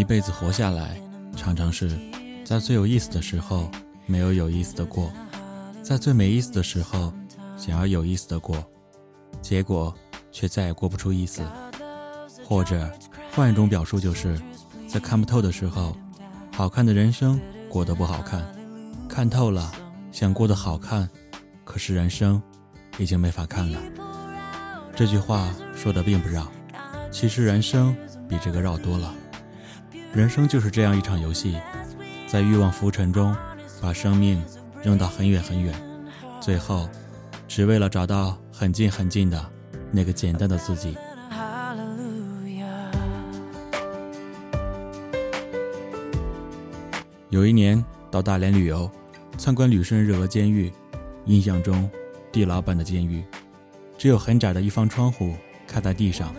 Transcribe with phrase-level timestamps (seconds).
[0.00, 0.98] 一辈子活下来，
[1.36, 1.90] 常常是
[2.42, 3.70] 在最有意思的时候
[4.06, 5.12] 没有有意思的过，
[5.82, 7.12] 在最没意思的时候
[7.54, 8.64] 想要有意思的过，
[9.42, 9.94] 结果
[10.32, 11.42] 却再也过不出意思。
[12.42, 12.90] 或者
[13.34, 14.40] 换一种表述，就是
[14.88, 15.94] 在看不透的时候，
[16.50, 17.38] 好看的人生
[17.68, 18.40] 过得不好看；
[19.06, 19.70] 看透了，
[20.12, 21.06] 想过得好看，
[21.62, 22.42] 可是人生
[22.96, 23.78] 已经没法看了。
[24.96, 26.50] 这句话说的并不绕，
[27.12, 27.94] 其实人生
[28.26, 29.14] 比这个绕多了。
[30.12, 31.56] 人生就是这样一场游戏，
[32.26, 33.34] 在欲望浮沉中，
[33.80, 34.42] 把生命
[34.82, 35.72] 扔到很远很远，
[36.40, 36.88] 最后，
[37.46, 39.40] 只为了找到很近很近的
[39.92, 40.96] 那个简单的自己。
[47.28, 48.90] 有一年到大连旅游，
[49.38, 50.72] 参观旅顺日俄监狱，
[51.26, 51.88] 印象中
[52.32, 53.22] 地牢般的监狱，
[53.96, 55.36] 只有很窄的一方窗户
[55.68, 56.34] 开在地上，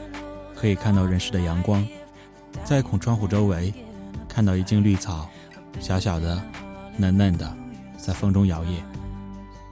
[0.54, 1.88] 可以看到人世的阳光。
[2.64, 3.74] 在一孔窗户周围，
[4.28, 5.28] 看到一茎绿草，
[5.80, 6.42] 小小的、
[6.98, 7.52] 嫩嫩的，
[7.98, 8.76] 在风中摇曳。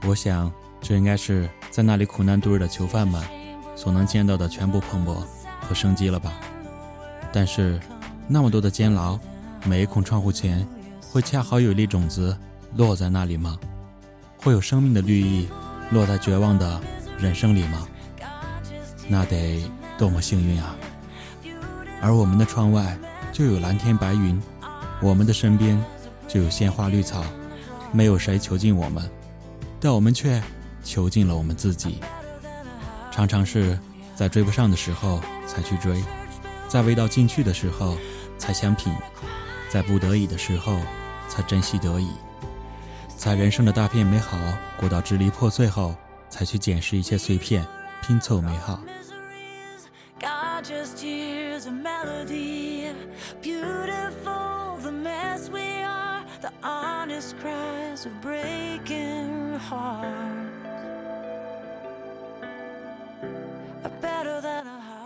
[0.07, 3.21] 我想，这应该是在那里苦难度日的囚犯们
[3.75, 5.15] 所能见到的全部蓬勃
[5.61, 6.33] 和生机了吧？
[7.31, 7.79] 但是，
[8.27, 9.19] 那么多的监牢，
[9.65, 10.67] 每一孔窗户前，
[11.11, 12.37] 会恰好有一粒种子
[12.75, 13.57] 落在那里吗？
[14.37, 15.47] 会有生命的绿意
[15.91, 16.81] 落在绝望的
[17.17, 17.87] 人生里吗？
[19.07, 19.63] 那得
[19.97, 20.75] 多么幸运啊！
[22.01, 22.97] 而我们的窗外
[23.31, 24.41] 就有蓝天白云，
[25.01, 25.81] 我们的身边
[26.27, 27.23] 就有鲜花绿草，
[27.91, 29.09] 没有谁囚禁我们，
[29.79, 30.41] 但我们却
[30.83, 31.99] 囚禁了我们自己。
[33.11, 33.77] 常常是
[34.15, 36.01] 在追不上的时候才去追，
[36.67, 37.97] 在味道进去的时候
[38.37, 38.93] 才想品，
[39.69, 40.77] 在不得已的时候
[41.27, 42.09] 才珍惜得以，
[43.17, 44.37] 在人生的大片美好
[44.77, 45.93] 过到支离破碎后，
[46.29, 47.65] 才去捡拾一切碎片
[48.01, 48.79] 拼凑美好。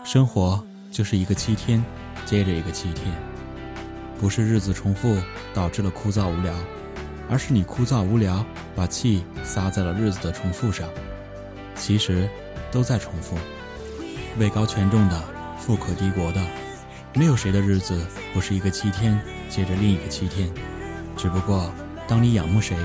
[0.06, 1.84] 生活就是一个七天
[2.26, 3.12] 接着一个七天，
[4.20, 5.18] 不是日子重复
[5.54, 6.54] 导致了枯燥无聊，
[7.30, 10.88] 而是你枯燥无聊把气撒在了日子的重复上。
[11.76, 12.30] 其实
[12.72, 13.36] 都在重复，
[14.38, 15.33] 位高权重的，
[15.66, 16.46] 富可敌国的，
[17.14, 19.18] 没有谁的日子不是一个七天
[19.50, 20.52] 接着另一个七天，
[21.16, 21.72] 只不过。
[22.06, 22.76] 当你仰慕谁，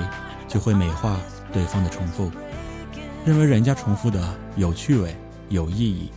[0.47, 1.19] 就会美化
[1.51, 2.31] 对方的重复，
[3.25, 5.13] 认为人家重复的有趣味、
[5.49, 6.09] 有意义。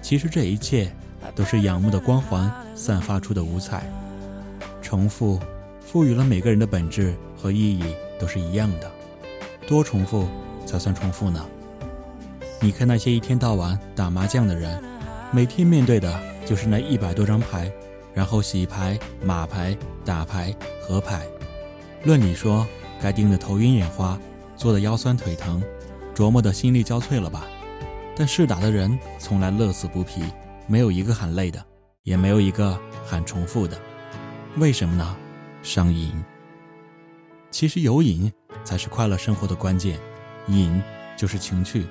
[0.00, 0.90] 其实这一切
[1.34, 3.84] 都是仰慕的光环散发出的五彩。
[4.80, 5.38] 重复
[5.78, 7.84] 赋予了每个人的本质和意义
[8.18, 8.90] 都是一样的。
[9.66, 10.26] 多重复
[10.64, 11.44] 才算重复呢？
[12.62, 14.82] 你看那些一天到晚打麻将的人，
[15.30, 17.70] 每天面对的就是那一百多张牌，
[18.14, 21.26] 然后洗牌、码牌、打牌、合牌。
[22.04, 22.66] 论理说，
[22.98, 24.18] 该盯得头晕眼花，
[24.56, 25.62] 做的腰酸腿疼，
[26.14, 27.46] 琢磨的心力交瘁了吧？
[28.16, 30.22] 但试打的人从来乐此不疲，
[30.66, 31.62] 没有一个喊累的，
[32.04, 33.78] 也没有一个喊重复的。
[34.56, 35.14] 为什么呢？
[35.62, 36.10] 上瘾。
[37.50, 38.32] 其实有瘾
[38.64, 39.98] 才是快乐生活的关键，
[40.46, 40.82] 瘾
[41.18, 41.86] 就是情趣，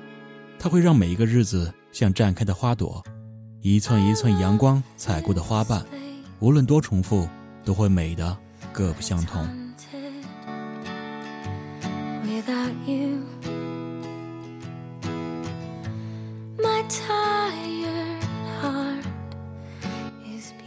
[0.58, 3.02] 它会让每一个日子像绽开的花朵，
[3.60, 5.84] 一寸一寸阳光踩过的花瓣，
[6.38, 7.28] 无论多重复，
[7.64, 8.36] 都会美的
[8.72, 9.46] 各不相同。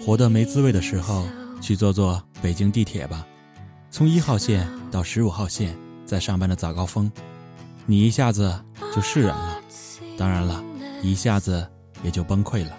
[0.03, 1.25] 活得没滋味的时候，
[1.61, 3.25] 去坐坐北京地铁吧。
[3.89, 5.73] 从一号线到十五号线，
[6.05, 7.09] 在上班的早高峰，
[7.85, 8.53] 你一下子
[8.93, 9.59] 就释然了，
[10.17, 10.61] 当然了，
[11.01, 11.65] 一下子
[12.03, 12.77] 也就崩溃了。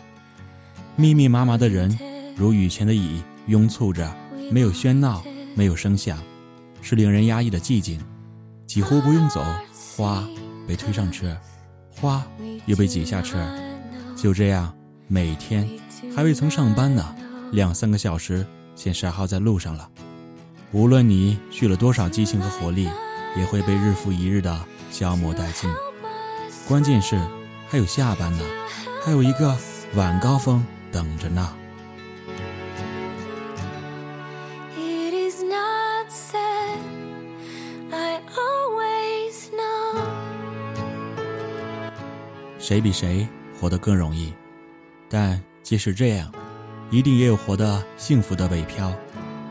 [0.96, 1.98] 密密麻麻的人，
[2.36, 4.12] 如雨前的蚁，拥簇着，
[4.50, 5.22] 没有喧闹，
[5.54, 6.18] 没有声响，
[6.80, 8.00] 是令人压抑的寂静。
[8.66, 9.44] 几乎不用走，
[9.96, 10.26] 花
[10.66, 11.36] 被推上车，
[11.90, 12.24] 花
[12.66, 13.38] 又被挤下车，
[14.16, 14.72] 就这样
[15.08, 15.68] 每天。
[16.14, 17.14] 还未曾上班呢，
[17.52, 19.88] 两三个小时先消耗在路上了。
[20.72, 22.88] 无论你蓄了多少激情和活力，
[23.36, 24.58] 也会被日复一日的
[24.90, 25.70] 消磨殆尽。
[26.66, 27.20] 关键是
[27.68, 28.44] 还有下班呢，
[29.04, 29.56] 还有一个
[29.94, 31.54] 晚高峰等着呢。
[42.58, 43.26] 谁比谁
[43.60, 44.32] 活得更容易？
[45.08, 45.42] 但。
[45.62, 46.30] 即使这样，
[46.90, 48.92] 一定也有活得幸福的北漂。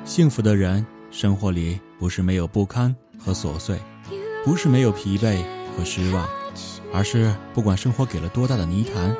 [0.03, 3.79] 幸福的人，生活里不是没有不堪和琐碎，
[4.43, 5.41] 不是没有疲惫
[5.75, 6.27] 和失望，
[6.93, 9.15] 而是不管生活给了多大的泥潭，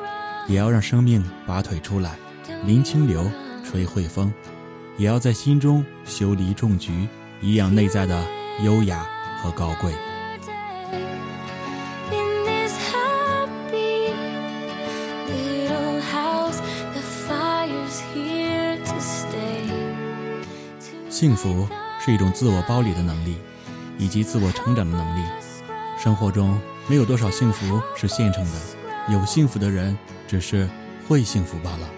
[0.51, 2.17] 也要让生命拔腿出来，
[2.65, 3.25] 临清流，
[3.63, 4.33] 吹会风，
[4.97, 7.07] 也要在心中修篱种菊，
[7.39, 8.21] 以养内在的
[8.61, 9.07] 优雅
[9.41, 9.93] 和高贵。
[21.09, 21.65] 幸福
[22.03, 23.37] 是一种自我包里的能力，
[23.97, 25.25] 以及自我成长的能力。
[25.97, 28.51] 生活中没有多少幸福是现成的，
[29.13, 29.97] 有幸福的人
[30.31, 30.65] 只是
[31.09, 31.89] 会幸福罢了。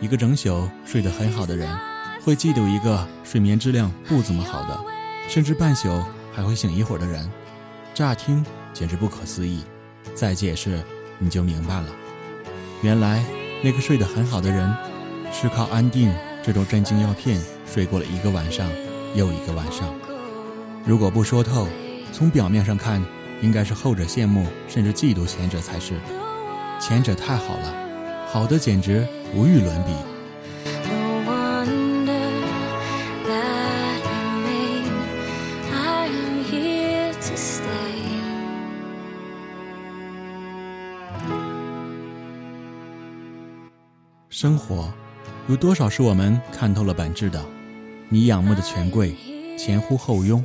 [0.00, 1.68] 一个整宿睡得很好的人，
[2.22, 4.80] 会嫉妒一个睡眠质量不怎么好的，
[5.28, 6.00] 甚至半宿
[6.32, 7.28] 还会醒一会儿的人。
[7.92, 9.64] 乍听简直不可思议，
[10.14, 10.80] 再解释
[11.18, 11.88] 你就明白了。
[12.82, 13.20] 原来
[13.64, 14.72] 那个睡得很好的人，
[15.32, 16.14] 是靠安定
[16.44, 17.42] 这种镇静药片。
[17.66, 18.70] 睡过了一个晚上，
[19.16, 19.92] 又一个晚上。
[20.86, 21.66] 如果不说透，
[22.12, 23.04] 从表面上看，
[23.42, 25.94] 应该是后者羡慕甚至嫉妒前者才是。
[26.80, 27.74] 前者太好了，
[28.26, 29.92] 好的简直无与伦比。
[44.30, 44.90] 生活，
[45.48, 47.44] 有多少是我们看透了本质的？
[48.08, 49.14] 你仰慕的权贵，
[49.58, 50.42] 前呼后拥，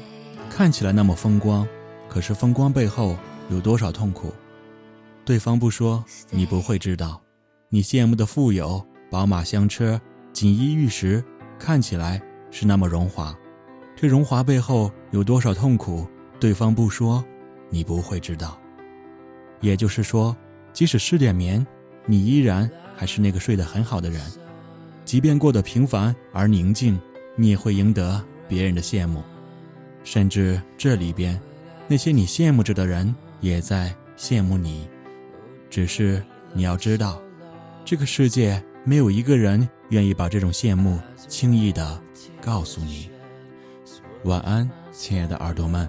[0.50, 1.66] 看起来那么风光，
[2.10, 3.16] 可是风光背后
[3.50, 4.34] 有多少痛苦？
[5.26, 7.20] 对方不说，你不会知道。
[7.70, 10.00] 你羡慕的富有，宝马香车，
[10.32, 11.24] 锦衣玉食，
[11.58, 13.36] 看起来是那么荣华，
[13.96, 16.08] 这荣华背后有多少痛苦？
[16.40, 17.26] 对方不说，
[17.72, 18.56] 你不会知道。
[19.62, 20.38] 也就是说，
[20.72, 21.66] 即使失点眠，
[22.06, 24.22] 你依然还是那个睡得很好的人，
[25.06, 27.00] 即便过得平凡而宁静。
[27.38, 29.22] 你也会赢得别人的羡慕，
[30.06, 31.38] 甚至这里边，
[31.86, 34.88] 那些你羡慕着的人也在羡慕你。
[35.76, 36.24] 只是
[36.54, 37.22] 你要知道，
[37.84, 42.02] 这个世界没有一个人愿意把这种羡慕轻易的
[42.42, 43.10] 告诉你。
[44.24, 45.86] 晚安，亲爱的耳朵们。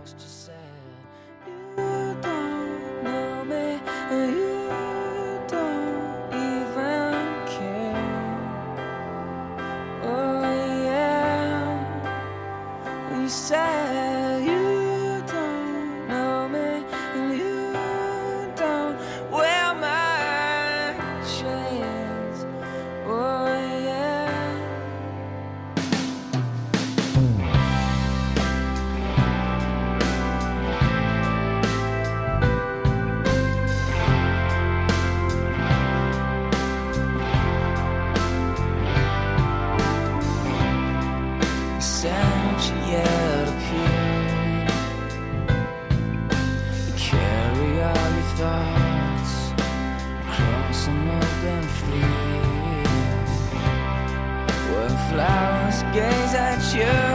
[55.96, 57.05] Gaze at you.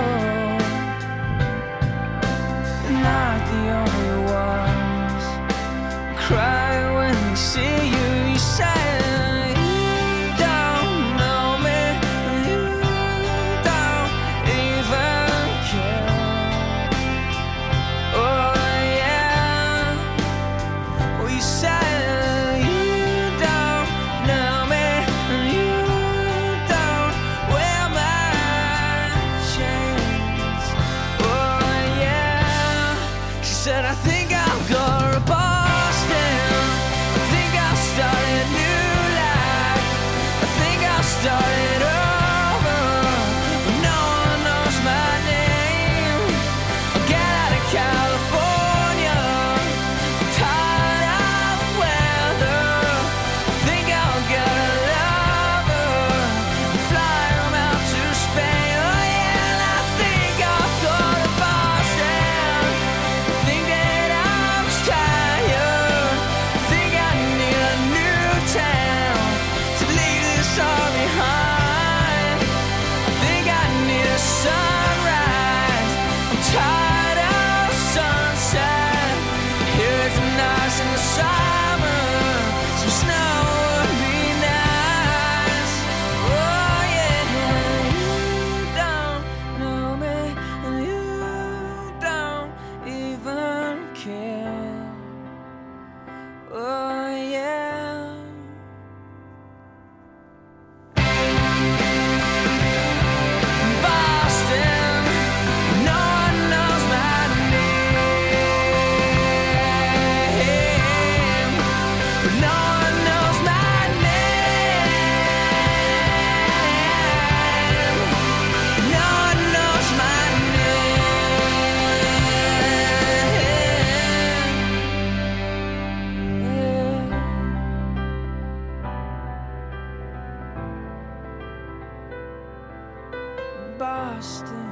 [134.22, 134.71] Still.